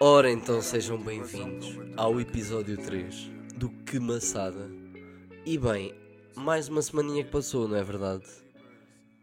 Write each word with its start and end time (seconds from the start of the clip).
Ora 0.00 0.30
então 0.30 0.62
sejam 0.62 0.96
bem-vindos 0.96 1.66
ao 1.96 2.20
episódio 2.20 2.76
3 2.76 3.30
do 3.56 3.68
Que 3.82 3.98
Maçada. 3.98 4.70
E 5.44 5.58
bem, 5.58 5.92
mais 6.36 6.68
uma 6.68 6.80
semaninha 6.80 7.24
que 7.24 7.32
passou, 7.32 7.66
não 7.66 7.74
é 7.74 7.82
verdade? 7.82 8.24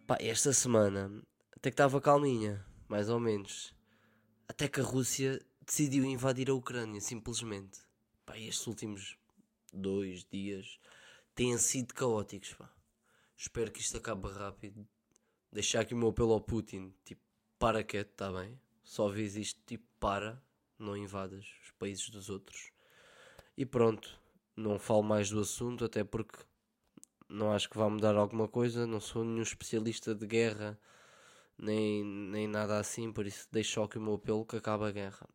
Pá, 0.05 0.17
esta 0.19 0.51
semana 0.51 1.23
até 1.55 1.69
que 1.69 1.75
estava 1.75 2.01
calminha, 2.01 2.65
mais 2.89 3.07
ou 3.07 3.21
menos. 3.21 3.73
Até 4.49 4.67
que 4.67 4.81
a 4.81 4.83
Rússia 4.83 5.41
decidiu 5.65 6.03
invadir 6.03 6.49
a 6.49 6.53
Ucrânia, 6.53 6.99
simplesmente. 6.99 7.79
Pá, 8.25 8.37
estes 8.37 8.67
últimos 8.67 9.17
dois 9.71 10.25
dias 10.25 10.77
têm 11.33 11.57
sido 11.57 11.93
caóticos, 11.93 12.53
pá. 12.53 12.69
Espero 13.37 13.71
que 13.71 13.79
isto 13.79 13.95
acabe 13.95 14.27
rápido. 14.27 14.85
Deixar 15.53 15.79
aqui 15.79 15.93
o 15.93 15.97
meu 15.97 16.09
apelo 16.09 16.33
ao 16.33 16.41
Putin, 16.41 16.93
tipo, 17.05 17.21
para 17.57 17.81
quieto, 17.81 18.11
está 18.11 18.29
bem? 18.29 18.59
Só 18.83 19.07
vês 19.07 19.37
isto, 19.37 19.61
tipo, 19.65 19.85
para 20.01 20.43
não 20.77 20.95
invadas 20.95 21.45
os 21.63 21.71
países 21.71 22.09
dos 22.09 22.29
outros. 22.29 22.71
E 23.57 23.65
pronto, 23.65 24.19
não 24.55 24.79
falo 24.79 25.03
mais 25.03 25.29
do 25.29 25.39
assunto, 25.39 25.85
até 25.85 26.03
porque 26.03 26.39
não 27.27 27.51
acho 27.51 27.69
que 27.69 27.77
vá 27.77 27.89
mudar 27.89 28.15
alguma 28.15 28.47
coisa. 28.47 28.85
Não 28.85 28.99
sou 28.99 29.23
nenhum 29.23 29.41
especialista 29.41 30.13
de 30.13 30.25
guerra, 30.25 30.79
nem, 31.57 32.03
nem 32.03 32.47
nada 32.47 32.77
assim, 32.79 33.11
por 33.11 33.25
isso 33.25 33.47
deixo 33.51 33.81
aqui 33.81 33.97
o 33.97 34.01
meu 34.01 34.15
apelo 34.15 34.45
que 34.45 34.55
acaba 34.55 34.87
a 34.87 34.91
guerra. 34.91 35.27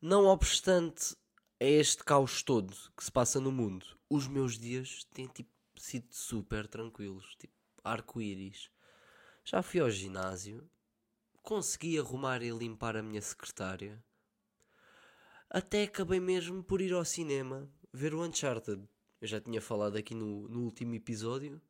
Não 0.00 0.26
obstante 0.26 1.14
a 1.60 1.64
este 1.64 2.02
caos 2.04 2.42
todo 2.42 2.74
que 2.96 3.04
se 3.04 3.12
passa 3.12 3.40
no 3.40 3.52
mundo, 3.52 3.86
os 4.08 4.26
meus 4.26 4.58
dias 4.58 5.04
têm 5.12 5.26
tipo, 5.26 5.50
sido 5.76 6.08
super 6.10 6.66
tranquilos, 6.66 7.36
tipo 7.38 7.54
arco-íris. 7.84 8.70
Já 9.44 9.62
fui 9.62 9.80
ao 9.80 9.90
ginásio, 9.90 10.68
consegui 11.42 11.98
arrumar 11.98 12.42
e 12.42 12.50
limpar 12.50 12.96
a 12.96 13.02
minha 13.02 13.20
secretária. 13.20 14.02
Até 15.48 15.84
acabei 15.84 16.20
mesmo 16.20 16.62
por 16.62 16.80
ir 16.80 16.92
ao 16.92 17.04
cinema 17.04 17.68
ver 17.92 18.14
o 18.14 18.22
Uncharted. 18.22 18.82
Eu 19.20 19.26
já 19.26 19.40
tinha 19.40 19.60
falado 19.60 19.96
aqui 19.96 20.14
no, 20.14 20.48
no 20.48 20.60
último 20.60 20.94
episódio 20.94 21.60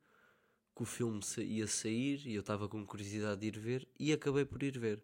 que 0.75 0.83
o 0.83 0.85
filme 0.85 1.19
ia 1.37 1.67
sair 1.67 2.25
e 2.25 2.35
eu 2.35 2.41
estava 2.41 2.69
com 2.69 2.85
curiosidade 2.85 3.41
de 3.41 3.47
ir 3.47 3.59
ver 3.59 3.87
e 3.99 4.13
acabei 4.13 4.45
por 4.45 4.61
ir 4.61 4.77
ver. 4.77 5.03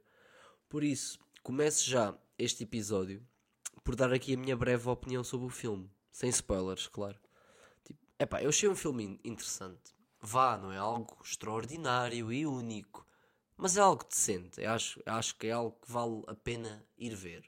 Por 0.70 0.84
isso, 0.84 1.20
começo 1.42 1.90
já 1.90 2.18
este 2.38 2.64
episódio 2.64 3.26
por 3.84 3.96
dar 3.96 4.14
aqui 4.14 4.34
a 4.34 4.38
minha 4.38 4.56
breve 4.56 4.90
opinião 4.90 5.24
sobre 5.24 5.48
o 5.48 5.50
filme, 5.50 5.90
sem 6.12 6.30
spoilers, 6.30 6.88
claro. 6.88 7.18
Tipo, 7.84 8.00
epá, 8.20 8.44
eu 8.44 8.50
achei 8.50 8.68
um 8.70 8.76
filme 8.76 9.20
interessante. 9.24 9.96
Vá, 10.22 10.58
não 10.58 10.72
é 10.72 10.78
algo 10.78 11.18
extraordinário 11.24 12.32
e 12.32 12.46
único 12.46 13.07
mas 13.58 13.76
é 13.76 13.82
algo 13.82 14.06
decente. 14.08 14.62
Eu 14.62 14.72
acho, 14.72 15.02
acho 15.06 15.36
que 15.36 15.48
é 15.48 15.52
algo 15.52 15.78
que 15.82 15.92
vale 15.92 16.24
a 16.28 16.36
pena 16.36 16.86
ir 16.98 17.16
ver. 17.16 17.44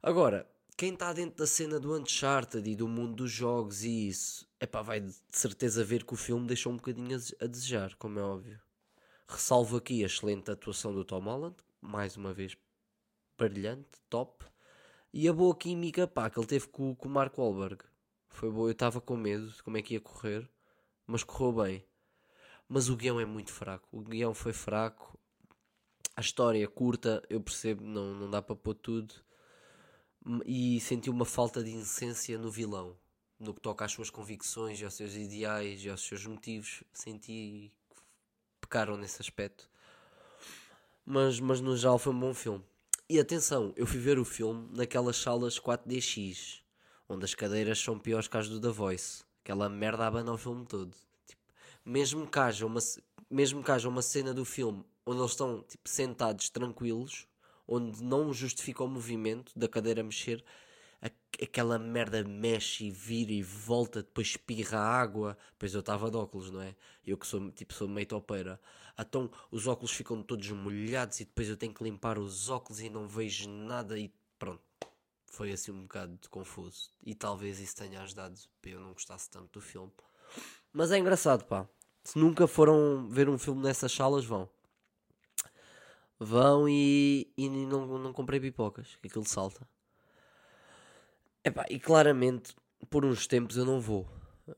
Agora, 0.00 0.48
quem 0.76 0.92
está 0.92 1.12
dentro 1.12 1.36
da 1.36 1.46
cena 1.46 1.80
do 1.80 1.92
Uncharted 1.98 2.70
e 2.70 2.76
do 2.76 2.86
mundo 2.86 3.16
dos 3.16 3.32
jogos 3.32 3.82
e 3.82 4.08
isso, 4.08 4.48
epá, 4.60 4.80
vai 4.80 5.00
de 5.00 5.12
certeza 5.30 5.84
ver 5.84 6.04
que 6.04 6.14
o 6.14 6.16
filme 6.16 6.46
deixou 6.46 6.72
um 6.72 6.76
bocadinho 6.76 7.18
a 7.40 7.46
desejar, 7.46 7.96
como 7.96 8.20
é 8.20 8.22
óbvio. 8.22 8.60
Ressalvo 9.26 9.76
aqui 9.76 10.04
a 10.04 10.06
excelente 10.06 10.50
atuação 10.50 10.94
do 10.94 11.04
Tom 11.04 11.20
Holland, 11.20 11.56
mais 11.80 12.16
uma 12.16 12.32
vez 12.32 12.56
brilhante, 13.36 13.88
top. 14.08 14.44
E 15.12 15.28
a 15.28 15.32
boa 15.32 15.56
química 15.56 16.06
pá, 16.06 16.30
que 16.30 16.38
ele 16.38 16.46
teve 16.46 16.68
com, 16.68 16.94
com 16.94 17.08
o 17.08 17.10
Mark 17.10 17.36
Wahlberg. 17.36 17.82
Foi 18.28 18.50
boa, 18.50 18.68
eu 18.68 18.72
estava 18.72 19.00
com 19.00 19.16
medo 19.16 19.48
de 19.48 19.62
como 19.62 19.76
é 19.76 19.82
que 19.82 19.94
ia 19.94 20.00
correr, 20.00 20.48
mas 21.06 21.24
correu 21.24 21.64
bem 21.64 21.87
mas 22.68 22.88
o 22.88 22.96
guião 22.96 23.18
é 23.18 23.24
muito 23.24 23.52
fraco. 23.52 23.88
O 23.90 24.02
guião 24.02 24.34
foi 24.34 24.52
fraco, 24.52 25.18
a 26.14 26.20
história 26.20 26.62
é 26.62 26.66
curta, 26.66 27.22
eu 27.30 27.40
percebo, 27.40 27.82
não, 27.82 28.14
não 28.14 28.30
dá 28.30 28.42
para 28.42 28.54
pôr 28.54 28.74
tudo. 28.74 29.14
E 30.44 30.78
senti 30.80 31.08
uma 31.08 31.24
falta 31.24 31.62
de 31.64 31.70
incência 31.70 32.36
no 32.36 32.50
vilão, 32.50 32.94
no 33.38 33.54
que 33.54 33.60
toca 33.60 33.84
às 33.84 33.92
suas 33.92 34.10
convicções, 34.10 34.82
aos 34.82 34.94
seus 34.94 35.14
ideais 35.14 35.82
e 35.82 35.88
aos 35.88 36.02
seus 36.02 36.26
motivos. 36.26 36.82
Senti 36.92 37.72
que 37.72 37.72
pecaram 38.60 38.96
nesse 38.96 39.22
aspecto. 39.22 39.70
Mas, 41.06 41.40
mas 41.40 41.60
no 41.60 41.74
geral 41.74 41.98
foi 41.98 42.12
um 42.12 42.20
bom 42.20 42.34
filme. 42.34 42.62
E 43.08 43.18
atenção, 43.18 43.72
eu 43.74 43.86
fui 43.86 43.98
ver 43.98 44.18
o 44.18 44.24
filme 44.24 44.68
naquelas 44.76 45.16
salas 45.16 45.58
4DX, 45.58 46.60
onde 47.08 47.24
as 47.24 47.34
cadeiras 47.34 47.78
são 47.78 47.98
piores 47.98 48.28
que 48.28 48.36
as 48.36 48.48
do 48.50 48.60
The 48.60 48.68
Voice. 48.68 49.24
Aquela 49.42 49.70
merda 49.70 50.06
abana 50.06 50.32
o 50.32 50.36
filme 50.36 50.66
todo 50.66 50.94
mesmo 51.88 52.26
que 52.26 52.38
haja 52.38 52.66
uma, 52.66 52.80
mesmo 53.30 53.64
que 53.64 53.70
haja 53.70 53.88
uma 53.88 54.02
cena 54.02 54.34
do 54.34 54.44
filme 54.44 54.84
onde 55.06 55.20
eles 55.20 55.30
estão 55.30 55.62
tipo, 55.62 55.88
sentados 55.88 56.50
tranquilos, 56.50 57.26
onde 57.66 58.02
não 58.04 58.30
justifica 58.30 58.84
o 58.84 58.88
movimento 58.88 59.58
da 59.58 59.66
cadeira 59.66 60.02
mexer, 60.02 60.44
aquela 61.42 61.78
merda 61.78 62.22
mexe 62.22 62.86
e 62.86 62.90
vira 62.90 63.32
e 63.32 63.42
volta, 63.42 64.02
depois 64.02 64.28
espirra 64.28 64.78
água. 64.78 65.38
Pois 65.58 65.72
eu 65.72 65.80
estava 65.80 66.10
de 66.10 66.16
óculos, 66.16 66.50
não 66.50 66.60
é? 66.60 66.76
Eu 67.06 67.16
que 67.16 67.26
sou 67.26 67.50
tipo 67.52 67.72
sou 67.72 67.88
meio 67.88 68.06
topeira. 68.06 68.60
Então 68.98 69.30
os 69.50 69.66
óculos 69.66 69.92
ficam 69.92 70.22
todos 70.22 70.50
molhados 70.50 71.20
e 71.20 71.24
depois 71.24 71.48
eu 71.48 71.56
tenho 71.56 71.72
que 71.72 71.84
limpar 71.84 72.18
os 72.18 72.50
óculos 72.50 72.80
e 72.80 72.90
não 72.90 73.08
vejo 73.08 73.48
nada 73.48 73.98
e 73.98 74.12
pronto. 74.38 74.62
Foi 75.24 75.52
assim 75.52 75.70
um 75.70 75.82
bocado 75.82 76.18
confuso. 76.28 76.90
E 77.02 77.14
talvez 77.14 77.60
isso 77.60 77.76
tenha 77.76 78.02
ajudado 78.02 78.38
para 78.60 78.72
eu 78.72 78.80
não 78.80 78.92
gostasse 78.92 79.30
tanto 79.30 79.58
do 79.58 79.60
filme. 79.60 79.92
Mas 80.72 80.90
é 80.90 80.98
engraçado, 80.98 81.44
pá. 81.44 81.66
Se 82.08 82.18
nunca 82.18 82.46
foram 82.46 83.06
ver 83.06 83.28
um 83.28 83.36
filme 83.36 83.62
nessas 83.62 83.92
salas, 83.92 84.24
vão. 84.24 84.48
Vão 86.18 86.66
e, 86.66 87.30
e 87.36 87.50
não, 87.50 87.98
não 87.98 88.14
comprei 88.14 88.40
pipocas, 88.40 88.96
que 89.02 89.08
aquilo 89.08 89.28
salta. 89.28 89.68
Epá, 91.44 91.66
e 91.68 91.78
claramente, 91.78 92.56
por 92.88 93.04
uns 93.04 93.26
tempos 93.26 93.58
eu 93.58 93.66
não 93.66 93.78
vou. 93.78 94.08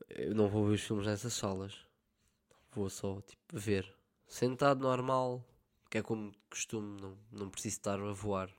Eu 0.07 0.33
não 0.33 0.47
vou 0.47 0.65
ver 0.65 0.75
os 0.75 0.81
filmes 0.81 1.05
nessas 1.05 1.33
salas. 1.33 1.75
Vou 2.71 2.89
só, 2.89 3.19
tipo, 3.19 3.43
ver. 3.51 3.93
Sentado 4.25 4.79
normal, 4.79 5.43
que 5.89 5.97
é 5.97 6.01
como 6.01 6.31
costume, 6.49 7.01
não, 7.01 7.17
não 7.33 7.49
preciso 7.49 7.75
estar 7.75 7.99
a 7.99 8.13
voar. 8.13 8.49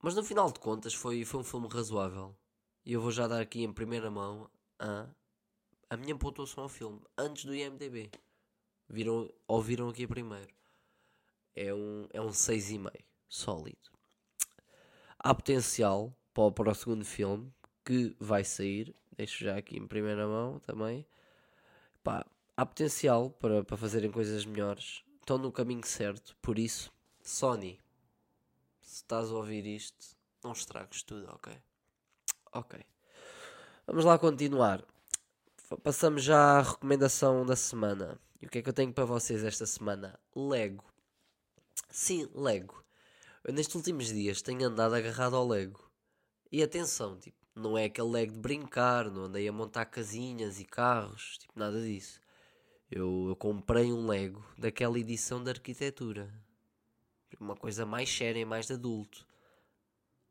Mas 0.00 0.14
no 0.14 0.24
final 0.24 0.50
de 0.50 0.60
contas 0.60 0.94
foi, 0.94 1.26
foi 1.26 1.40
um 1.40 1.44
filme 1.44 1.68
razoável. 1.68 2.34
E 2.86 2.94
eu 2.94 3.02
vou 3.02 3.10
já 3.10 3.28
dar 3.28 3.42
aqui 3.42 3.64
em 3.64 3.70
primeira 3.70 4.10
mão 4.10 4.50
a 4.78 5.06
a 5.90 5.96
minha 5.96 6.16
pontuação 6.16 6.64
ao 6.64 6.68
filme 6.68 7.00
antes 7.16 7.44
do 7.44 7.54
IMDB. 7.54 8.10
Viram, 8.88 9.30
ouviram 9.46 9.88
aqui 9.88 10.06
primeiro. 10.06 10.52
É 11.54 11.72
um, 11.72 12.06
é 12.12 12.20
um 12.20 12.28
6,5. 12.28 12.90
Sólido. 13.28 13.90
Há 15.18 15.34
potencial 15.34 16.16
para, 16.32 16.50
para 16.52 16.70
o 16.70 16.74
segundo 16.74 17.04
filme 17.04 17.52
que 17.84 18.16
vai 18.18 18.44
sair. 18.44 18.94
Deixo 19.16 19.44
já 19.44 19.56
aqui 19.56 19.76
em 19.76 19.86
primeira 19.86 20.26
mão 20.26 20.60
também. 20.60 21.06
Pá, 22.02 22.24
há 22.56 22.64
potencial 22.64 23.30
para, 23.30 23.64
para 23.64 23.76
fazerem 23.76 24.10
coisas 24.10 24.44
melhores. 24.44 25.02
Estão 25.20 25.36
no 25.36 25.52
caminho 25.52 25.84
certo. 25.84 26.36
Por 26.40 26.58
isso, 26.58 26.90
Sony, 27.22 27.78
se 28.80 28.96
estás 28.96 29.30
a 29.30 29.34
ouvir 29.34 29.66
isto, 29.66 30.16
não 30.42 30.52
estragues 30.52 31.02
tudo, 31.02 31.28
ok? 31.30 31.52
Ok. 32.52 32.80
Vamos 33.86 34.04
lá 34.04 34.18
continuar 34.18 34.82
passamos 35.76 36.22
já 36.22 36.58
à 36.58 36.62
recomendação 36.62 37.44
da 37.44 37.56
semana. 37.56 38.18
E 38.40 38.46
o 38.46 38.48
que 38.48 38.58
é 38.58 38.62
que 38.62 38.68
eu 38.68 38.72
tenho 38.72 38.92
para 38.92 39.04
vocês 39.04 39.44
esta 39.44 39.66
semana? 39.66 40.18
Lego. 40.34 40.84
Sim, 41.90 42.28
Lego. 42.34 42.82
Eu 43.44 43.52
nestes 43.52 43.74
últimos 43.74 44.06
dias 44.06 44.40
tenho 44.40 44.66
andado 44.66 44.94
agarrado 44.94 45.36
ao 45.36 45.46
Lego. 45.46 45.90
E 46.50 46.62
atenção, 46.62 47.18
tipo, 47.18 47.36
não 47.54 47.76
é 47.76 47.84
aquele 47.84 48.08
Lego 48.08 48.32
de 48.32 48.38
brincar, 48.38 49.10
não 49.10 49.24
andei 49.24 49.46
a 49.46 49.52
montar 49.52 49.84
casinhas 49.86 50.58
e 50.60 50.64
carros, 50.64 51.36
tipo, 51.38 51.58
nada 51.58 51.80
disso. 51.82 52.20
Eu, 52.90 53.26
eu 53.28 53.36
comprei 53.36 53.92
um 53.92 54.06
Lego 54.06 54.44
daquela 54.56 54.98
edição 54.98 55.42
de 55.42 55.50
arquitetura. 55.50 56.32
Uma 57.38 57.54
coisa 57.54 57.84
mais 57.84 58.08
séria 58.08 58.40
e 58.40 58.44
mais 58.44 58.66
de 58.66 58.72
adulto. 58.72 59.26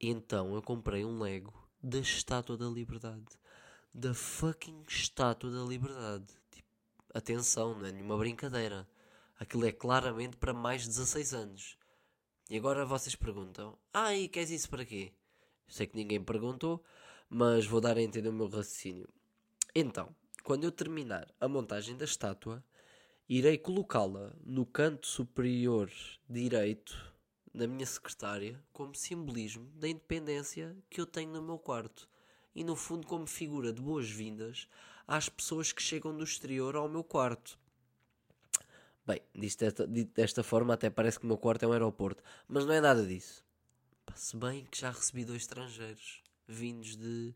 E 0.01 0.09
então 0.09 0.55
eu 0.55 0.61
comprei 0.61 1.05
um 1.05 1.19
Lego 1.19 1.53
da 1.81 1.99
Estátua 1.99 2.57
da 2.57 2.65
Liberdade 2.65 3.37
da 3.97 4.13
fucking 4.13 4.83
estátua 4.87 5.49
da 5.49 5.63
liberdade. 5.63 6.27
Tipo, 6.51 6.69
atenção, 7.15 7.73
não 7.73 7.87
é 7.87 7.91
nenhuma 7.91 8.15
brincadeira. 8.15 8.87
Aquilo 9.39 9.65
é 9.65 9.71
claramente 9.71 10.37
para 10.37 10.53
mais 10.53 10.83
de 10.83 10.89
16 10.89 11.33
anos. 11.33 11.77
E 12.47 12.55
agora 12.57 12.85
vocês 12.85 13.15
perguntam: 13.15 13.75
Ah, 13.91 14.13
e 14.13 14.29
queres 14.29 14.51
isso 14.51 14.69
para 14.69 14.85
quê? 14.85 15.11
Sei 15.67 15.87
que 15.87 15.95
ninguém 15.95 16.23
perguntou, 16.23 16.83
mas 17.27 17.65
vou 17.65 17.81
dar 17.81 17.97
a 17.97 18.01
entender 18.01 18.29
o 18.29 18.33
meu 18.33 18.47
raciocínio. 18.47 19.09
Então, 19.73 20.15
quando 20.43 20.63
eu 20.63 20.71
terminar 20.71 21.27
a 21.39 21.47
montagem 21.47 21.97
da 21.97 22.05
estátua, 22.05 22.63
irei 23.27 23.57
colocá-la 23.57 24.31
no 24.45 24.63
canto 24.63 25.07
superior 25.07 25.91
direito 26.29 26.95
da 27.51 27.65
minha 27.65 27.85
secretária 27.85 28.63
como 28.71 28.93
simbolismo 28.93 29.65
da 29.73 29.89
independência 29.89 30.77
que 30.87 31.01
eu 31.01 31.07
tenho 31.07 31.31
no 31.31 31.41
meu 31.41 31.57
quarto 31.57 32.07
e, 32.57 32.63
no 32.63 32.75
fundo, 32.75 33.05
como 33.05 33.27
figura 33.27 33.71
de 33.71 33.79
boas-vindas 33.79 34.67
às 35.07 35.29
pessoas 35.29 35.71
que 35.71 35.79
chegam 35.79 36.17
do 36.17 36.23
exterior 36.23 36.75
ao 36.75 36.89
meu 36.89 37.03
quarto. 37.03 37.55
Bem, 39.05 39.21
dito 39.35 39.59
desta, 39.59 39.87
dito 39.87 40.11
desta 40.15 40.41
forma, 40.41 40.73
até 40.73 40.89
parece 40.89 41.19
que 41.19 41.25
o 41.25 41.27
meu 41.27 41.37
quarto 41.37 41.63
é 41.63 41.67
um 41.67 41.71
aeroporto. 41.71 42.23
Mas 42.47 42.65
não 42.65 42.73
é 42.73 42.81
nada 42.81 43.05
disso. 43.05 43.45
Se 44.15 44.35
bem 44.35 44.65
que 44.65 44.79
já 44.79 44.89
recebi 44.89 45.23
dois 45.23 45.43
estrangeiros 45.43 46.23
vindos 46.47 46.95
de. 46.95 47.35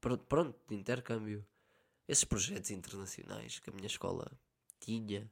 Pronto, 0.00 0.24
pronto, 0.24 0.58
de 0.68 0.74
intercâmbio. 0.74 1.46
Esses 2.08 2.24
projetos 2.24 2.72
internacionais 2.72 3.60
que 3.60 3.70
a 3.70 3.72
minha 3.72 3.86
escola 3.86 4.28
tinha. 4.80 5.30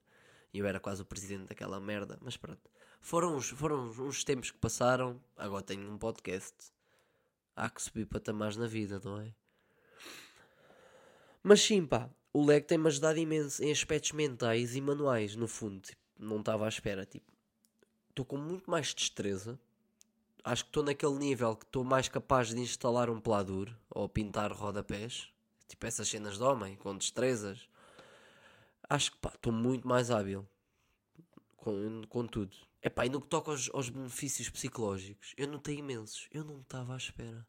E 0.54 0.60
eu 0.60 0.66
era 0.69 0.78
quase 0.78 1.02
o 1.02 1.04
presidente 1.04 1.48
daquela 1.48 1.81
merda. 1.81 2.16
Mas 2.22 2.37
pronto. 2.37 2.70
Foram 3.00 3.37
uns, 3.37 3.48
foram 3.48 3.90
uns 3.90 4.22
tempos 4.22 4.52
que 4.52 4.58
passaram. 4.58 5.20
Agora 5.37 5.64
tenho 5.64 5.90
um 5.90 5.98
podcast. 5.98 6.75
Há 7.56 7.70
que 7.70 7.82
subir 7.82 8.05
patamares 8.05 8.56
na 8.56 8.67
vida, 8.67 9.00
não 9.03 9.19
é? 9.19 9.32
Mas 11.43 11.62
sim, 11.62 11.87
pá. 11.87 12.11
O 12.32 12.44
leg 12.44 12.62
tem-me 12.67 12.87
ajudado 12.88 13.19
imenso 13.19 13.64
em 13.64 13.73
aspectos 13.73 14.12
mentais 14.12 14.76
e 14.76 14.81
manuais, 14.81 15.35
no 15.35 15.49
fundo. 15.49 15.81
Tipo, 15.81 16.03
não 16.19 16.41
estava 16.41 16.67
à 16.67 16.69
espera. 16.69 17.06
Tipo, 17.06 17.32
estou 18.11 18.26
com 18.26 18.37
muito 18.37 18.70
mais 18.70 18.93
destreza. 18.93 19.58
Acho 20.44 20.64
que 20.64 20.69
estou 20.69 20.82
naquele 20.82 21.14
nível 21.14 21.56
que 21.56 21.64
estou 21.64 21.82
mais 21.82 22.08
capaz 22.08 22.49
de 22.49 22.61
instalar 22.61 23.08
um 23.08 23.19
pladur 23.19 23.75
ou 23.88 24.06
pintar 24.06 24.53
rodapés. 24.53 25.29
Tipo 25.67 25.87
essas 25.87 26.08
cenas 26.08 26.37
de 26.37 26.43
homem, 26.43 26.76
com 26.76 26.94
destrezas. 26.94 27.67
Acho 28.88 29.12
que 29.12 29.29
estou 29.29 29.53
muito 29.53 29.88
mais 29.88 30.11
hábil 30.11 30.47
com, 31.56 32.03
com 32.08 32.26
tudo. 32.26 32.55
Epá, 32.86 33.04
e 33.04 33.08
no 33.08 33.20
que 33.20 33.26
toca 33.26 33.50
aos, 33.50 33.68
aos 33.74 33.88
benefícios 33.88 34.48
psicológicos, 34.48 35.34
eu 35.36 35.48
notei 35.48 35.74
imensos. 35.74 36.28
Eu 36.30 36.44
não 36.44 36.60
estava 36.60 36.94
à 36.94 36.96
espera. 36.96 37.44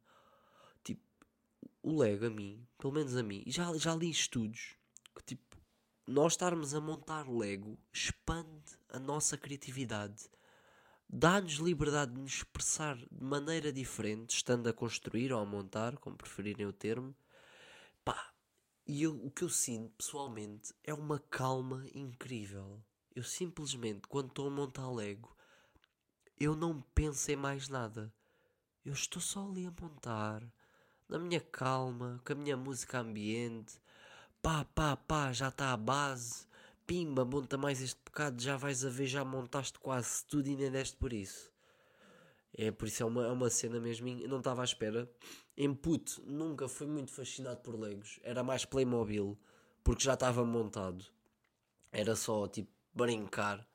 Tipo, 0.84 1.04
o 1.84 2.00
Lego 2.00 2.26
a 2.26 2.30
mim, 2.32 2.68
pelo 2.76 2.92
menos 2.92 3.16
a 3.16 3.22
mim, 3.22 3.44
já, 3.46 3.72
já 3.78 3.94
li 3.96 4.10
estudos 4.10 4.76
que 5.16 5.24
tipo, 5.24 5.56
nós 6.08 6.34
estarmos 6.34 6.74
a 6.74 6.82
montar 6.82 7.30
Lego 7.30 7.78
expande 7.94 8.80
a 8.90 8.98
nossa 8.98 9.38
criatividade. 9.38 10.28
Dá-nos 11.08 11.58
liberdade 11.58 12.16
de 12.16 12.20
nos 12.20 12.38
expressar 12.38 12.98
de 12.98 13.24
maneira 13.24 13.72
diferente, 13.72 14.32
estando 14.32 14.68
a 14.68 14.74
construir 14.74 15.32
ou 15.32 15.40
a 15.40 15.46
montar, 15.46 16.00
como 16.00 16.18
preferirem 16.18 16.66
o 16.66 16.74
termo. 16.74 17.16
Pá, 18.04 18.34
e 18.88 19.04
eu, 19.04 19.16
o 19.24 19.30
que 19.30 19.44
eu 19.44 19.50
sinto 19.50 19.92
pessoalmente 19.98 20.74
é 20.84 20.96
uma 20.96 21.20
calma 21.20 21.86
incrível. 21.94 22.84
Eu 23.18 23.24
simplesmente, 23.24 24.08
quando 24.08 24.28
estou 24.28 24.46
a 24.46 24.52
montar 24.52 24.92
Lego, 24.92 25.36
eu 26.40 26.56
não 26.56 26.84
penso 26.94 27.32
em 27.32 27.36
mais 27.36 27.68
nada. 27.68 28.14
Eu 28.86 28.94
estou 28.94 29.20
só 29.20 29.44
ali 29.44 29.66
a 29.66 29.74
montar, 29.82 30.44
na 31.10 31.18
minha 31.18 31.42
calma, 31.42 32.22
com 32.24 32.34
a 32.34 32.36
minha 32.36 32.56
música 32.56 33.00
ambiente. 33.00 33.82
Pá, 34.40 34.66
pá, 34.66 34.96
pá, 34.96 35.34
já 35.34 35.48
está 35.48 35.74
a 35.74 35.78
base. 35.78 36.46
Pimba, 36.86 37.26
monta 37.26 37.58
mais 37.58 37.82
este 37.82 38.00
bocado, 38.06 38.40
já 38.40 38.56
vais 38.56 38.86
a 38.86 38.90
ver, 38.90 39.08
já 39.08 39.26
montaste 39.26 39.80
quase 39.80 40.24
tudo 40.26 40.48
e 40.48 40.56
nem 40.56 40.70
deste 40.70 40.96
por 40.96 41.12
isso. 41.12 41.52
É, 42.54 42.70
por 42.70 42.88
isso 42.88 43.02
é 43.02 43.06
uma, 43.08 43.26
é 43.26 43.32
uma 43.32 43.50
cena 43.50 43.80
mesmo, 43.80 44.10
eu 44.10 44.30
não 44.30 44.38
estava 44.38 44.62
à 44.62 44.64
espera. 44.64 45.12
Em 45.58 45.74
puto, 45.74 46.22
nunca 46.24 46.68
fui 46.68 46.86
muito 46.86 47.12
fascinado 47.12 47.62
por 47.62 47.80
Legos. 47.80 48.20
Era 48.22 48.44
mais 48.44 48.64
Playmobil, 48.64 49.36
porque 49.84 50.04
já 50.04 50.14
estava 50.14 50.46
montado. 50.46 51.04
Era 51.92 52.16
só, 52.16 52.48
tipo, 52.48 52.77
brincar. 52.98 53.66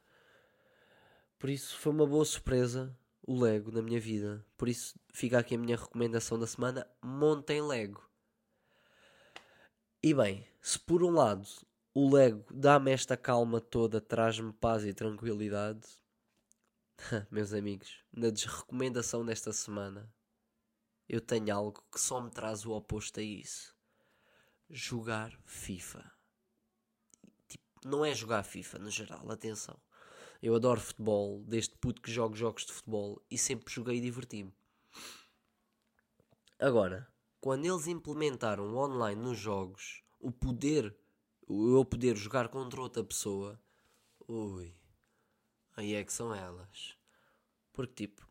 Por 1.38 1.48
isso 1.48 1.78
foi 1.78 1.92
uma 1.92 2.06
boa 2.06 2.24
surpresa 2.24 2.96
o 3.24 3.40
Lego 3.40 3.70
na 3.70 3.80
minha 3.80 4.00
vida. 4.00 4.44
Por 4.56 4.68
isso 4.68 4.98
fica 5.12 5.38
aqui 5.38 5.54
a 5.54 5.58
minha 5.58 5.76
recomendação 5.76 6.38
da 6.38 6.46
semana: 6.46 6.86
montem 7.00 7.62
Lego. 7.62 8.04
E 10.02 10.12
bem, 10.12 10.44
se 10.60 10.78
por 10.78 11.04
um 11.04 11.12
lado 11.12 11.48
o 11.94 12.12
Lego 12.12 12.44
dá-me 12.52 12.90
esta 12.90 13.16
calma 13.16 13.60
toda, 13.60 14.00
traz-me 14.00 14.52
paz 14.52 14.84
e 14.84 14.92
tranquilidade, 14.92 15.86
meus 17.30 17.52
amigos, 17.52 18.02
na 18.12 18.30
desrecomendação 18.30 19.24
desta 19.24 19.52
semana, 19.52 20.12
eu 21.08 21.20
tenho 21.20 21.54
algo 21.54 21.84
que 21.92 22.00
só 22.00 22.20
me 22.20 22.30
traz 22.30 22.66
o 22.66 22.72
oposto 22.72 23.20
a 23.20 23.22
isso: 23.22 23.72
jogar 24.68 25.38
FIFA 25.44 26.21
não 27.84 28.04
é 28.04 28.14
jogar 28.14 28.42
FIFA 28.42 28.78
no 28.78 28.90
geral, 28.90 29.30
atenção. 29.30 29.78
Eu 30.42 30.54
adoro 30.54 30.80
futebol, 30.80 31.42
desde 31.46 31.74
puto 31.76 32.02
que 32.02 32.10
jogo 32.10 32.34
jogos 32.34 32.66
de 32.66 32.72
futebol 32.72 33.24
e 33.30 33.38
sempre 33.38 33.72
joguei 33.72 33.98
e 33.98 34.00
diverti-me. 34.00 34.52
Agora, 36.58 37.08
quando 37.40 37.64
eles 37.64 37.86
implementaram 37.86 38.76
online 38.76 39.20
nos 39.20 39.38
jogos 39.38 40.02
o 40.20 40.30
poder, 40.30 40.96
o 41.46 41.76
eu 41.76 41.84
poder 41.84 42.16
jogar 42.16 42.48
contra 42.48 42.80
outra 42.80 43.02
pessoa, 43.02 43.60
ui, 44.28 44.74
aí 45.76 45.94
é 45.94 46.04
que 46.04 46.12
são 46.12 46.34
elas. 46.34 46.96
Porque, 47.72 48.06
tipo, 48.06 48.28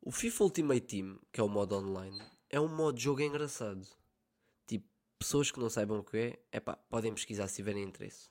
o 0.00 0.10
FIFA 0.10 0.44
Ultimate 0.44 0.80
Team, 0.80 1.20
que 1.32 1.40
é 1.40 1.44
o 1.44 1.48
modo 1.48 1.76
online, 1.76 2.20
é 2.48 2.58
um 2.60 2.68
modo 2.68 2.96
de 2.96 3.04
jogo 3.04 3.20
engraçado. 3.20 3.86
Tipo, 4.66 4.88
pessoas 5.18 5.50
que 5.50 5.60
não 5.60 5.70
saibam 5.70 5.98
o 5.98 6.04
que 6.04 6.16
é, 6.16 6.42
é 6.50 6.60
pá, 6.60 6.76
podem 6.76 7.14
pesquisar 7.14 7.46
se 7.48 7.56
tiverem 7.56 7.84
interesse. 7.84 8.28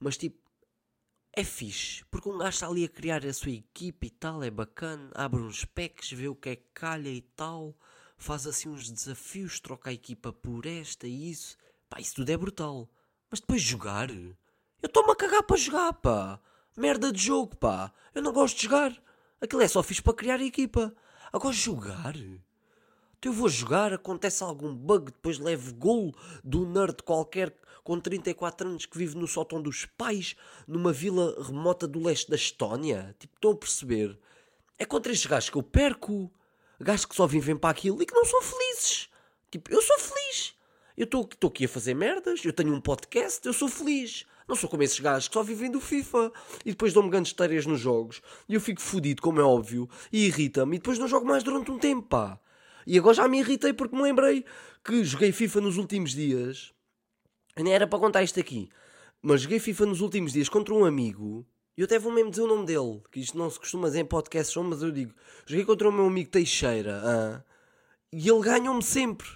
Mas 0.00 0.16
tipo, 0.16 0.40
é 1.32 1.44
fixe, 1.44 2.04
porque 2.10 2.28
um 2.28 2.38
gajo 2.38 2.50
está 2.50 2.66
ali 2.66 2.84
a 2.84 2.88
criar 2.88 3.24
a 3.24 3.32
sua 3.32 3.52
equipa 3.52 4.06
e 4.06 4.10
tal, 4.10 4.42
é 4.42 4.50
bacana, 4.50 5.10
abre 5.14 5.40
uns 5.40 5.64
packs, 5.64 6.10
vê 6.10 6.26
o 6.26 6.34
que 6.34 6.48
é 6.48 6.56
que 6.56 6.66
calha 6.74 7.08
e 7.08 7.20
tal, 7.20 7.76
faz 8.16 8.46
assim 8.46 8.68
uns 8.68 8.90
desafios, 8.90 9.60
troca 9.60 9.90
a 9.90 9.92
equipa 9.92 10.32
por 10.32 10.66
esta 10.66 11.06
e 11.06 11.30
isso. 11.30 11.56
Pá, 11.88 12.00
isso 12.00 12.16
tudo 12.16 12.30
é 12.30 12.36
brutal. 12.36 12.88
Mas 13.30 13.40
depois 13.40 13.62
jogar? 13.62 14.10
Eu 14.10 14.36
estou-me 14.82 15.12
a 15.12 15.16
cagar 15.16 15.42
para 15.42 15.56
jogar, 15.56 15.92
pá. 15.92 16.40
Merda 16.76 17.12
de 17.12 17.22
jogo, 17.22 17.54
pá. 17.56 17.92
Eu 18.14 18.22
não 18.22 18.32
gosto 18.32 18.56
de 18.56 18.64
jogar. 18.64 18.96
Aquilo 19.40 19.62
é 19.62 19.68
só 19.68 19.82
fixe 19.82 20.02
para 20.02 20.14
criar 20.14 20.40
a 20.40 20.44
equipa. 20.44 20.94
Agora 21.32 21.54
jogar? 21.54 22.14
Então 23.20 23.32
eu 23.32 23.36
vou 23.36 23.50
jogar, 23.50 23.92
acontece 23.92 24.42
algum 24.42 24.74
bug, 24.74 25.12
depois 25.12 25.38
levo 25.38 25.74
gol 25.74 26.14
do 26.42 26.64
nerd 26.64 27.02
qualquer 27.02 27.54
com 27.84 28.00
34 28.00 28.66
anos 28.66 28.86
que 28.86 28.96
vive 28.96 29.14
no 29.14 29.28
sótão 29.28 29.60
dos 29.60 29.84
pais, 29.84 30.34
numa 30.66 30.90
vila 30.90 31.36
remota 31.42 31.86
do 31.86 32.02
leste 32.02 32.30
da 32.30 32.36
Estónia. 32.36 33.14
Tipo, 33.18 33.34
estão 33.34 33.50
a 33.50 33.56
perceber? 33.56 34.18
É 34.78 34.86
contra 34.86 35.12
estes 35.12 35.30
gajos 35.30 35.50
que 35.50 35.58
eu 35.58 35.62
perco. 35.62 36.32
Gajos 36.80 37.04
que 37.04 37.14
só 37.14 37.26
vivem 37.26 37.58
para 37.58 37.68
aquilo 37.68 38.02
e 38.02 38.06
que 38.06 38.14
não 38.14 38.24
são 38.24 38.40
felizes. 38.40 39.10
Tipo, 39.50 39.70
eu 39.70 39.82
sou 39.82 39.98
feliz. 39.98 40.54
Eu 40.96 41.04
estou 41.04 41.28
aqui 41.44 41.66
a 41.66 41.68
fazer 41.68 41.92
merdas, 41.92 42.42
eu 42.42 42.54
tenho 42.54 42.72
um 42.72 42.80
podcast, 42.80 43.46
eu 43.46 43.52
sou 43.52 43.68
feliz. 43.68 44.24
Não 44.48 44.56
sou 44.56 44.70
como 44.70 44.82
esses 44.82 44.98
gajos 44.98 45.28
que 45.28 45.34
só 45.34 45.42
vivem 45.42 45.70
do 45.70 45.78
FIFA 45.78 46.32
e 46.64 46.70
depois 46.70 46.94
dão-me 46.94 47.10
grandes 47.10 47.34
tareias 47.34 47.66
nos 47.66 47.80
jogos 47.80 48.22
e 48.48 48.54
eu 48.54 48.60
fico 48.62 48.80
fodido, 48.80 49.20
como 49.20 49.40
é 49.42 49.44
óbvio, 49.44 49.90
e 50.10 50.24
irrita-me 50.24 50.76
e 50.76 50.78
depois 50.78 50.98
não 50.98 51.06
jogo 51.06 51.26
mais 51.26 51.42
durante 51.42 51.70
um 51.70 51.78
tempo, 51.78 52.08
pá. 52.08 52.40
E 52.90 52.98
agora 52.98 53.14
já 53.14 53.28
me 53.28 53.38
irritei 53.38 53.72
porque 53.72 53.94
me 53.94 54.02
lembrei 54.02 54.44
que 54.84 55.04
joguei 55.04 55.30
FIFA 55.30 55.60
nos 55.60 55.76
últimos 55.76 56.10
dias. 56.10 56.74
Nem 57.56 57.72
era 57.72 57.86
para 57.86 58.00
contar 58.00 58.24
isto 58.24 58.40
aqui. 58.40 58.68
Mas 59.22 59.42
joguei 59.42 59.60
FIFA 59.60 59.86
nos 59.86 60.00
últimos 60.00 60.32
dias 60.32 60.48
contra 60.48 60.74
um 60.74 60.84
amigo. 60.84 61.46
E 61.76 61.82
eu 61.82 61.84
até 61.84 62.00
vou 62.00 62.12
mesmo 62.12 62.30
dizer 62.30 62.42
o 62.42 62.48
nome 62.48 62.66
dele. 62.66 63.00
Que 63.12 63.20
isto 63.20 63.38
não 63.38 63.48
se 63.48 63.60
costuma 63.60 63.86
dizer 63.86 64.00
em 64.00 64.04
podcasts, 64.04 64.56
mas 64.64 64.82
eu 64.82 64.90
digo. 64.90 65.14
Joguei 65.46 65.64
contra 65.64 65.88
o 65.88 65.92
meu 65.92 66.06
amigo 66.06 66.30
Teixeira. 66.30 67.00
Ah, 67.04 67.44
e 68.12 68.28
ele 68.28 68.40
ganhou-me 68.40 68.82
sempre. 68.82 69.28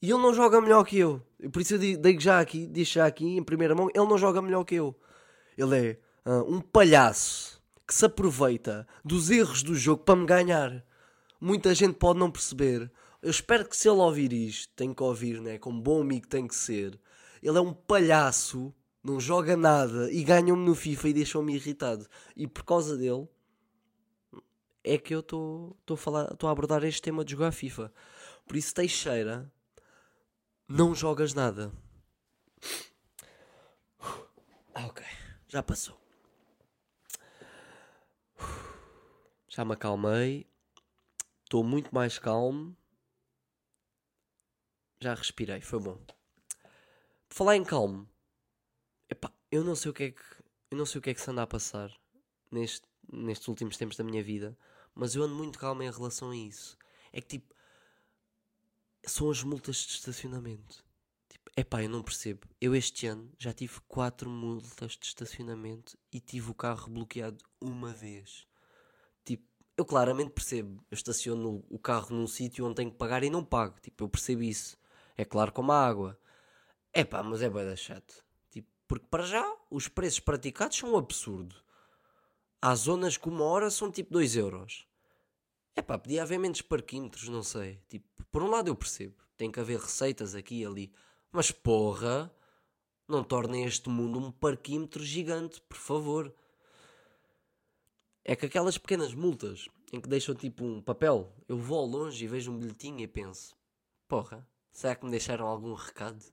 E 0.00 0.08
ele 0.08 0.22
não 0.22 0.32
joga 0.32 0.60
melhor 0.60 0.84
que 0.84 0.98
eu. 0.98 1.20
Por 1.52 1.60
isso 1.60 1.74
eu 1.74 1.78
digo 1.80 2.20
já 2.20 2.38
aqui, 2.38 2.68
deixo 2.68 2.94
já 2.94 3.06
aqui 3.06 3.26
em 3.26 3.42
primeira 3.42 3.74
mão, 3.74 3.90
ele 3.92 4.06
não 4.06 4.16
joga 4.16 4.40
melhor 4.40 4.62
que 4.62 4.76
eu. 4.76 4.94
Ele 5.58 5.76
é 5.76 6.00
ah, 6.24 6.44
um 6.44 6.60
palhaço 6.60 7.60
que 7.84 7.92
se 7.92 8.04
aproveita 8.04 8.86
dos 9.04 9.30
erros 9.30 9.64
do 9.64 9.74
jogo 9.74 10.04
para 10.04 10.14
me 10.14 10.26
ganhar 10.26 10.86
muita 11.46 11.72
gente 11.76 11.94
pode 11.94 12.18
não 12.18 12.28
perceber. 12.28 12.90
Eu 13.22 13.30
espero 13.30 13.68
que 13.68 13.76
se 13.76 13.88
ele 13.88 13.98
ouvir 13.98 14.32
isto, 14.32 14.74
tem 14.74 14.92
que 14.92 15.02
ouvir, 15.02 15.40
né? 15.40 15.58
Como 15.58 15.80
bom 15.80 16.00
amigo 16.00 16.26
tem 16.26 16.46
que 16.46 16.54
ser. 16.56 16.98
Ele 17.40 17.56
é 17.56 17.60
um 17.60 17.72
palhaço, 17.72 18.74
não 19.02 19.20
joga 19.20 19.56
nada 19.56 20.10
e 20.10 20.24
ganhou-me 20.24 20.64
no 20.64 20.74
FIFA 20.74 21.08
e 21.08 21.12
deixou-me 21.12 21.54
irritado. 21.54 22.08
E 22.34 22.48
por 22.48 22.64
causa 22.64 22.96
dele 22.96 23.28
é 24.82 24.98
que 24.98 25.14
eu 25.14 25.20
estou 25.20 25.76
a 26.42 26.50
abordar 26.50 26.82
este 26.82 27.00
tema 27.00 27.24
de 27.24 27.30
jogar 27.32 27.52
FIFA. 27.52 27.92
Por 28.44 28.56
isso, 28.56 28.74
Teixeira, 28.74 29.48
não 30.68 30.96
jogas 30.96 31.32
nada. 31.32 31.72
Ah, 34.74 34.86
ok, 34.86 35.04
já 35.48 35.62
passou. 35.62 35.96
Já 39.48 39.64
me 39.64 39.72
acalmei. 39.74 40.46
Estou 41.46 41.62
muito 41.62 41.94
mais 41.94 42.18
calmo. 42.18 42.76
Já 45.00 45.14
respirei, 45.14 45.60
foi 45.60 45.78
bom. 45.78 45.96
Falar 47.30 47.54
em 47.54 47.62
calmo, 47.62 48.08
epá, 49.08 49.32
eu 49.48 49.62
não 49.62 49.76
sei 49.76 49.92
o 49.92 49.94
que 49.94 50.02
é 50.02 50.10
que 50.10 50.22
eu 50.72 50.76
não 50.76 50.84
sei 50.84 50.98
o 50.98 51.02
que 51.02 51.10
é 51.10 51.14
que 51.14 51.20
se 51.20 51.30
anda 51.30 51.42
a 51.42 51.46
passar 51.46 51.96
neste, 52.50 52.84
nestes 53.12 53.46
últimos 53.46 53.76
tempos 53.76 53.96
da 53.96 54.02
minha 54.02 54.24
vida, 54.24 54.58
mas 54.92 55.14
eu 55.14 55.22
ando 55.22 55.36
muito 55.36 55.56
calmo 55.56 55.84
em 55.84 55.90
relação 55.90 56.32
a 56.32 56.36
isso. 56.36 56.76
É 57.12 57.20
que 57.20 57.28
tipo 57.28 57.54
são 59.06 59.30
as 59.30 59.44
multas 59.44 59.76
de 59.76 59.92
estacionamento. 59.92 60.84
Tipo, 61.28 61.48
Epá, 61.56 61.80
eu 61.80 61.88
não 61.88 62.02
percebo. 62.02 62.48
Eu 62.60 62.74
este 62.74 63.06
ano 63.06 63.32
já 63.38 63.52
tive 63.52 63.78
quatro 63.86 64.28
multas 64.28 64.96
de 64.96 65.06
estacionamento 65.06 65.96
e 66.12 66.18
tive 66.18 66.50
o 66.50 66.54
carro 66.54 66.90
bloqueado 66.90 67.44
uma 67.60 67.92
vez. 67.92 68.48
Eu 69.76 69.84
claramente 69.84 70.30
percebo. 70.30 70.82
Eu 70.90 70.94
estaciono 70.94 71.64
o 71.68 71.78
carro 71.78 72.14
num 72.14 72.26
sítio 72.26 72.64
onde 72.64 72.76
tenho 72.76 72.90
que 72.90 72.96
pagar 72.96 73.22
e 73.22 73.30
não 73.30 73.44
pago. 73.44 73.78
Tipo, 73.80 74.04
eu 74.04 74.08
percebo 74.08 74.42
isso. 74.42 74.78
É 75.16 75.24
claro 75.24 75.52
como 75.52 75.72
a 75.72 75.86
água. 75.86 76.18
Epá, 76.94 77.22
mas 77.22 77.42
é 77.42 77.50
bem 77.50 77.76
chato. 77.76 78.24
Tipo, 78.50 78.68
porque 78.88 79.06
para 79.10 79.24
já 79.24 79.56
os 79.70 79.86
preços 79.86 80.20
praticados 80.20 80.78
são 80.78 80.94
um 80.94 80.96
absurdo. 80.96 81.54
Há 82.60 82.74
zonas 82.74 83.18
que 83.18 83.28
uma 83.28 83.44
hora 83.44 83.70
são 83.70 83.90
tipo 83.90 84.12
2 84.14 84.36
euros. 84.36 84.86
Epá, 85.76 85.98
podia 85.98 86.22
haver 86.22 86.38
menos 86.38 86.62
parquímetros, 86.62 87.28
não 87.28 87.42
sei. 87.42 87.78
Tipo, 87.86 88.06
por 88.32 88.42
um 88.42 88.48
lado 88.48 88.68
eu 88.68 88.74
percebo. 88.74 89.14
Tem 89.36 89.50
que 89.50 89.60
haver 89.60 89.78
receitas 89.78 90.34
aqui 90.34 90.62
e 90.62 90.64
ali. 90.64 90.92
Mas 91.30 91.50
porra, 91.50 92.34
não 93.06 93.22
tornem 93.22 93.64
este 93.64 93.90
mundo 93.90 94.18
um 94.18 94.32
parquímetro 94.32 95.04
gigante, 95.04 95.60
por 95.60 95.76
favor. 95.76 96.34
É 98.28 98.34
que 98.34 98.46
aquelas 98.46 98.76
pequenas 98.76 99.14
multas 99.14 99.68
em 99.92 100.00
que 100.00 100.08
deixam 100.08 100.34
tipo 100.34 100.64
um 100.64 100.82
papel, 100.82 101.32
eu 101.46 101.56
vou 101.56 101.78
ao 101.78 101.86
longe 101.86 102.24
e 102.24 102.26
vejo 102.26 102.50
um 102.50 102.58
bilhetinho 102.58 102.98
e 102.98 103.06
penso: 103.06 103.54
porra, 104.08 104.44
será 104.72 104.96
que 104.96 105.04
me 105.04 105.12
deixaram 105.12 105.46
algum 105.46 105.74
recado? 105.74 106.24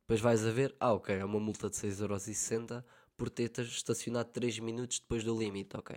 Depois 0.00 0.20
vais 0.20 0.44
a 0.44 0.50
ver, 0.50 0.74
ah, 0.80 0.92
ok, 0.92 1.14
é 1.14 1.24
uma 1.24 1.38
multa 1.38 1.70
de 1.70 1.76
6,60€ 1.76 2.84
por 3.16 3.30
ter 3.30 3.48
estacionado 3.60 4.28
3 4.32 4.58
minutos 4.58 4.98
depois 4.98 5.22
do 5.22 5.38
limite, 5.38 5.76
ok. 5.76 5.96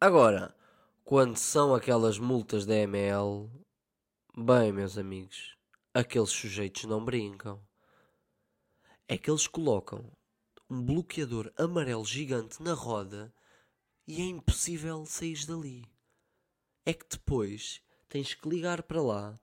Agora, 0.00 0.56
quando 1.04 1.36
são 1.36 1.74
aquelas 1.74 2.18
multas 2.18 2.64
da 2.64 2.74
ML, 2.74 3.50
bem, 4.34 4.72
meus 4.72 4.96
amigos, 4.96 5.58
aqueles 5.92 6.30
sujeitos 6.30 6.84
não 6.84 7.04
brincam. 7.04 7.60
É 9.06 9.18
que 9.18 9.30
eles 9.30 9.46
colocam 9.46 10.10
um 10.70 10.82
bloqueador 10.82 11.52
amarelo 11.58 12.06
gigante 12.06 12.62
na 12.62 12.72
roda 12.72 13.30
e 14.06 14.20
é 14.20 14.24
impossível 14.24 15.04
sair 15.06 15.46
dali. 15.46 15.84
É 16.84 16.92
que 16.92 17.06
depois 17.08 17.80
tens 18.08 18.34
que 18.34 18.48
ligar 18.48 18.82
para 18.82 19.02
lá. 19.02 19.38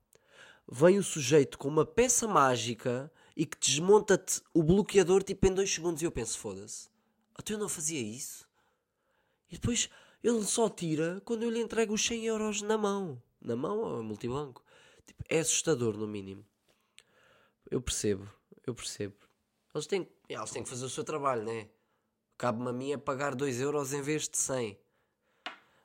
Vem 0.72 0.98
o 0.98 1.04
sujeito 1.04 1.58
com 1.58 1.68
uma 1.68 1.86
peça 1.86 2.28
mágica 2.28 3.12
e 3.36 3.46
que 3.46 3.58
desmonta-te 3.60 4.42
o 4.54 4.62
bloqueador 4.64 5.24
tipo 5.24 5.48
em 5.48 5.54
dois 5.54 5.74
segundos. 5.74 6.02
E 6.02 6.06
eu 6.06 6.12
penso, 6.12 6.38
foda-se, 6.38 6.88
até 7.34 7.54
eu 7.54 7.58
não 7.58 7.68
fazia 7.68 8.00
isso. 8.00 8.48
E 9.50 9.56
depois 9.56 9.90
ele 10.24 10.44
só 10.44 10.70
tira 10.70 11.22
quando 11.26 11.44
eu 11.44 11.50
lhe 11.50 11.60
entrego 11.60 11.94
os 11.94 12.06
100 12.06 12.26
euros 12.26 12.62
na 12.62 12.78
mão. 12.78 13.22
Na 13.42 13.56
mão 13.56 13.80
ou 13.80 14.04
multibanco. 14.04 14.64
Tipo, 15.06 15.24
é 15.28 15.40
assustador, 15.40 15.98
no 15.98 16.08
mínimo. 16.08 16.46
Eu 17.70 17.82
percebo, 17.82 18.30
eu 18.66 18.76
percebo. 18.76 19.16
Eles 19.74 19.88
têm, 19.88 20.08
eles 20.30 20.52
têm 20.52 20.64
que 20.64 20.70
fazer 20.70 20.86
o 20.86 20.90
seu 20.90 21.04
trabalho, 21.04 21.44
né? 21.44 21.68
Cabe-me 22.42 22.70
a 22.70 22.74
mim 22.74 22.92
a 22.92 22.98
pagar 22.98 23.36
2 23.36 23.62
euros 23.62 23.94
em 23.94 24.02
vez 24.02 24.28
de 24.28 24.36
100. 24.36 24.76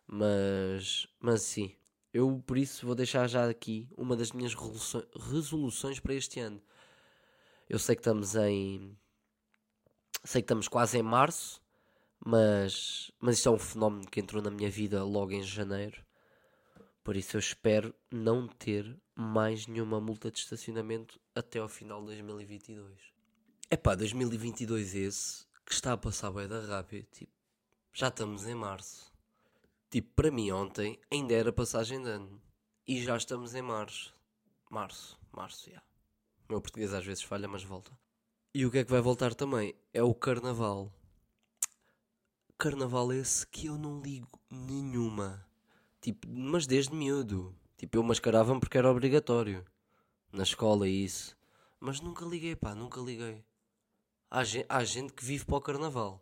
Mas, 0.06 1.06
mas 1.20 1.42
sim, 1.42 1.76
eu 2.14 2.42
por 2.46 2.56
isso 2.56 2.86
vou 2.86 2.94
deixar 2.94 3.28
já 3.28 3.46
aqui 3.46 3.86
uma 3.94 4.16
das 4.16 4.32
minhas 4.32 4.54
resoluções 4.54 6.00
para 6.00 6.14
este 6.14 6.40
ano. 6.40 6.62
Eu 7.68 7.78
sei 7.78 7.94
que 7.94 8.00
estamos 8.00 8.34
em. 8.36 8.96
Sei 10.24 10.40
que 10.40 10.46
estamos 10.46 10.66
quase 10.66 10.96
em 10.96 11.02
março, 11.02 11.60
mas, 12.24 13.12
mas 13.20 13.36
isto 13.36 13.50
é 13.50 13.52
um 13.52 13.58
fenómeno 13.58 14.10
que 14.10 14.18
entrou 14.18 14.40
na 14.40 14.50
minha 14.50 14.70
vida 14.70 15.04
logo 15.04 15.32
em 15.32 15.42
janeiro. 15.42 16.02
Por 17.04 17.18
isso 17.18 17.36
eu 17.36 17.38
espero 17.38 17.94
não 18.10 18.48
ter 18.48 18.98
mais 19.14 19.66
nenhuma 19.66 20.00
multa 20.00 20.30
de 20.30 20.38
estacionamento 20.38 21.20
até 21.34 21.58
ao 21.58 21.68
final 21.68 22.00
de 22.00 22.06
2022. 22.06 22.98
É 23.68 23.76
pá, 23.76 23.94
2022 23.94 24.94
esse 24.94 25.45
que 25.66 25.74
está 25.74 25.92
a 25.92 25.96
passar 25.96 26.30
bem 26.30 26.46
da 26.46 26.60
rápido. 26.60 27.06
Tipo, 27.10 27.32
já 27.92 28.06
estamos 28.08 28.46
em 28.46 28.54
março. 28.54 29.12
Tipo, 29.90 30.14
para 30.14 30.30
mim 30.30 30.52
ontem 30.52 30.98
ainda 31.10 31.34
era 31.34 31.52
passagem 31.52 32.00
de 32.00 32.08
ano. 32.08 32.40
E 32.86 33.02
já 33.02 33.16
estamos 33.16 33.52
em 33.54 33.62
março. 33.62 34.14
Março, 34.70 35.18
março, 35.32 35.64
já. 35.64 35.70
Yeah. 35.72 35.86
O 36.48 36.52
meu 36.52 36.60
português 36.60 36.94
às 36.94 37.04
vezes 37.04 37.24
falha, 37.24 37.48
mas 37.48 37.64
volta. 37.64 37.90
E 38.54 38.64
o 38.64 38.70
que 38.70 38.78
é 38.78 38.84
que 38.84 38.90
vai 38.90 39.00
voltar 39.00 39.34
também? 39.34 39.74
É 39.92 40.02
o 40.02 40.14
carnaval. 40.14 40.92
Carnaval 42.56 43.12
esse 43.12 43.46
que 43.46 43.66
eu 43.66 43.76
não 43.76 44.00
ligo 44.00 44.40
nenhuma. 44.48 45.44
Tipo, 46.00 46.28
mas 46.28 46.66
desde 46.66 46.94
miúdo. 46.94 47.54
Tipo, 47.76 47.98
eu 47.98 48.02
mascarava-me 48.04 48.60
porque 48.60 48.78
era 48.78 48.90
obrigatório. 48.90 49.64
Na 50.32 50.44
escola 50.44 50.88
isso. 50.88 51.36
Mas 51.80 52.00
nunca 52.00 52.24
liguei, 52.24 52.54
pá, 52.54 52.74
nunca 52.74 53.00
liguei. 53.00 53.44
Há 54.30 54.44
gente, 54.44 54.66
há 54.68 54.84
gente 54.84 55.12
que 55.12 55.24
vive 55.24 55.44
para 55.44 55.56
o 55.56 55.60
carnaval. 55.60 56.20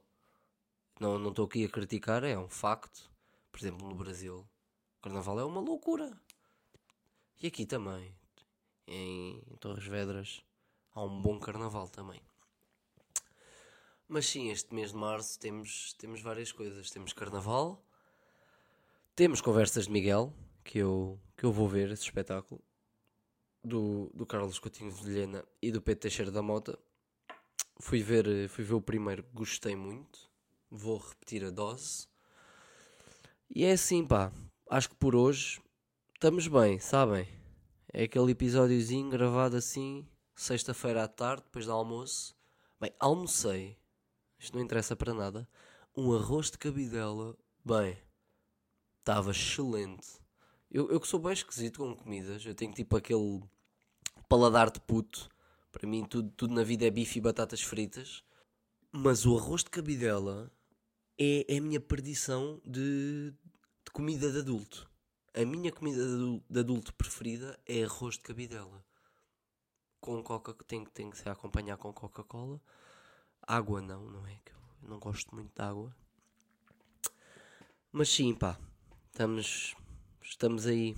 Não 1.01 1.29
estou 1.29 1.47
aqui 1.47 1.65
a 1.65 1.69
criticar, 1.69 2.23
é 2.23 2.39
um 2.39 2.49
facto. 2.49 3.11
Por 3.51 3.59
exemplo, 3.61 3.89
no 3.89 3.95
Brasil, 3.95 4.47
o 4.99 5.03
carnaval 5.03 5.41
é 5.41 5.45
uma 5.45 5.61
loucura. 5.61 6.13
E 7.43 7.47
aqui 7.47 7.67
também. 7.67 8.15
Em, 8.87 9.43
em 9.51 9.57
Torres 9.57 9.87
Vedras 9.87 10.45
há 10.95 11.03
um 11.03 11.21
bom 11.21 11.39
carnaval 11.39 11.89
também. 11.89 12.21
Mas 14.07 14.27
sim, 14.27 14.51
este 14.51 14.75
mês 14.75 14.93
de 14.93 14.97
março 14.97 15.39
temos, 15.39 15.95
temos 15.95 16.21
várias 16.21 16.53
coisas. 16.53 16.91
Temos 16.91 17.13
carnaval, 17.13 17.83
temos 19.17 19.41
conversas 19.41 19.87
de 19.87 19.91
Miguel, 19.91 20.33
que 20.63 20.79
eu, 20.79 21.19
que 21.37 21.45
eu 21.45 21.53
vou 21.53 21.69
ver 21.69 21.91
esse 21.91 22.03
espetáculo 22.03 22.61
do, 23.63 24.11
do 24.15 24.27
Carlos 24.27 24.59
Coutinho 24.59 24.93
de 24.93 25.03
Vilhena 25.03 25.45
e 25.61 25.73
do 25.73 25.81
Pedro 25.81 26.03
Teixeira 26.03 26.31
da 26.31 26.43
Mota. 26.43 26.79
Fui 27.81 28.03
ver, 28.03 28.49
fui 28.49 28.65
ver 28.65 28.75
o 28.75 28.81
primeiro, 28.81 29.25
gostei 29.33 29.75
muito. 29.77 30.31
Vou 30.71 30.99
repetir 30.99 31.45
a 31.45 31.51
dose. 31.51 32.07
E 33.51 33.65
é 33.65 33.73
assim, 33.73 34.07
pá. 34.07 34.33
Acho 34.71 34.89
que 34.89 34.97
por 34.97 35.15
hoje 35.15 35.61
estamos 36.15 36.49
bem, 36.49 36.79
sabem? 36.79 37.29
É 37.93 38.05
aquele 38.05 38.33
episódiozinho 38.33 39.11
gravado 39.11 39.57
assim, 39.57 40.09
sexta-feira 40.35 41.05
à 41.05 41.09
tarde, 41.09 41.45
depois 41.45 41.67
do 41.67 41.73
almoço. 41.73 42.35
Bem, 42.81 42.93
almocei. 42.99 43.79
Isto 44.39 44.57
não 44.57 44.65
interessa 44.65 44.97
para 44.97 45.15
nada. 45.15 45.49
Um 45.97 46.13
arroz 46.13 46.51
de 46.51 46.59
cabidela. 46.59 47.37
Bem, 47.65 47.97
estava 48.99 49.31
excelente. 49.31 50.19
Eu, 50.71 50.91
eu 50.91 50.99
que 50.99 51.07
sou 51.07 51.21
bem 51.21 51.33
esquisito 51.33 51.79
com 51.79 51.95
comidas, 51.95 52.45
eu 52.45 52.55
tenho 52.55 52.73
tipo 52.73 52.97
aquele 52.97 53.43
paladar 54.29 54.71
de 54.71 54.81
puto. 54.81 55.31
Para 55.75 55.89
mim, 55.89 56.05
tudo, 56.05 56.31
tudo 56.31 56.55
na 56.55 56.63
vida 56.63 56.87
é 56.87 56.91
bife 56.91 57.19
e 57.19 57.21
batatas 57.21 57.61
fritas. 57.61 58.23
Mas 58.93 59.27
o 59.27 59.37
arroz 59.37 59.65
de 59.65 59.71
cabidela 59.71 60.53
é, 61.19 61.53
é 61.53 61.59
a 61.59 61.61
minha 61.61 61.81
perdição 61.81 62.63
de, 62.65 63.33
de 63.85 63.91
comida 63.93 64.31
de 64.31 64.39
adulto. 64.39 64.89
A 65.35 65.45
minha 65.45 65.73
comida 65.73 66.01
de 66.49 66.61
adulto 66.61 66.95
preferida 66.95 67.59
é 67.67 67.83
arroz 67.83 68.15
de 68.15 68.21
cabidela. 68.21 68.87
Com 70.01 70.23
coca 70.23 70.55
tem, 70.65 70.85
tem 70.85 71.11
que 71.11 71.19
se 71.19 71.29
acompanhar 71.29 71.77
com 71.77 71.93
Coca-Cola. 71.93 72.61
Água 73.43 73.83
não, 73.83 74.09
não 74.09 74.25
é? 74.29 74.39
Que 74.45 74.53
eu 74.53 74.89
não 74.89 75.01
gosto 75.01 75.35
muito 75.35 75.53
de 75.53 75.61
água. 75.61 75.93
Mas 77.91 78.11
sim, 78.11 78.33
pá. 78.33 78.57
Estamos 79.11 79.75
estamos 80.23 80.67
aí 80.67 80.97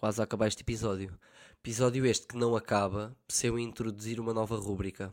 quase 0.00 0.18
a 0.18 0.24
acabar 0.24 0.46
este 0.46 0.62
episódio. 0.62 1.14
Episódio 1.58 2.06
este 2.06 2.26
que 2.26 2.34
não 2.34 2.56
acaba 2.56 3.14
se 3.28 3.46
eu 3.46 3.58
introduzir 3.58 4.18
uma 4.18 4.32
nova 4.32 4.56
rúbrica, 4.56 5.12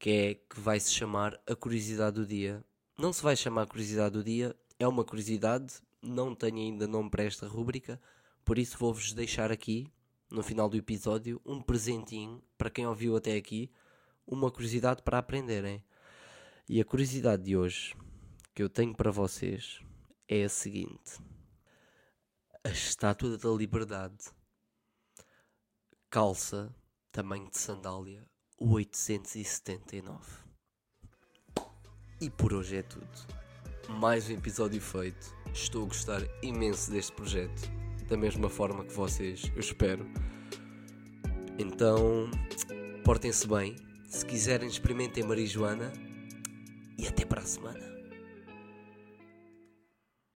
que 0.00 0.10
é 0.10 0.34
que 0.34 0.58
vai 0.58 0.80
se 0.80 0.90
chamar 0.90 1.40
a 1.46 1.54
curiosidade 1.54 2.16
do 2.16 2.26
dia. 2.26 2.60
Não 2.98 3.12
se 3.12 3.22
vai 3.22 3.36
chamar 3.36 3.68
curiosidade 3.68 4.14
do 4.14 4.24
dia, 4.24 4.52
é 4.80 4.88
uma 4.88 5.04
curiosidade, 5.04 5.74
não 6.02 6.34
tenho 6.34 6.56
ainda 6.56 6.88
nome 6.88 7.08
para 7.08 7.22
esta 7.22 7.46
rúbrica, 7.46 8.00
por 8.44 8.58
isso 8.58 8.76
vou-vos 8.76 9.12
deixar 9.12 9.52
aqui, 9.52 9.86
no 10.28 10.42
final 10.42 10.68
do 10.68 10.76
episódio, 10.76 11.40
um 11.46 11.62
presentinho 11.62 12.42
para 12.58 12.68
quem 12.68 12.88
ouviu 12.88 13.14
até 13.14 13.36
aqui, 13.36 13.70
uma 14.26 14.50
curiosidade 14.50 15.02
para 15.02 15.18
aprenderem. 15.18 15.84
E 16.68 16.80
a 16.80 16.84
curiosidade 16.84 17.44
de 17.44 17.56
hoje 17.56 17.94
que 18.56 18.60
eu 18.60 18.68
tenho 18.68 18.92
para 18.92 19.12
vocês 19.12 19.78
é 20.26 20.42
a 20.42 20.48
seguinte 20.48 21.20
a 22.62 22.68
Estátua 22.68 23.38
da 23.38 23.48
Liberdade. 23.50 24.18
Calça, 26.10 26.74
tamanho 27.10 27.48
de 27.48 27.56
sandália, 27.56 28.22
879. 28.58 30.18
E 32.20 32.28
por 32.28 32.52
hoje 32.52 32.76
é 32.76 32.82
tudo. 32.82 33.08
Mais 33.88 34.28
um 34.28 34.34
episódio 34.34 34.80
feito. 34.80 35.34
Estou 35.54 35.84
a 35.84 35.88
gostar 35.88 36.20
imenso 36.42 36.90
deste 36.90 37.12
projeto. 37.12 37.62
Da 38.08 38.16
mesma 38.16 38.50
forma 38.50 38.84
que 38.84 38.92
vocês, 38.92 39.50
eu 39.54 39.60
espero. 39.60 40.06
Então, 41.58 42.30
portem-se 43.04 43.48
bem. 43.48 43.74
Se 44.06 44.26
quiserem, 44.26 44.68
experimentem 44.68 45.24
marijuana. 45.24 45.90
E 46.98 47.08
até 47.08 47.24
para 47.24 47.40
a 47.40 47.46
semana. 47.46 47.99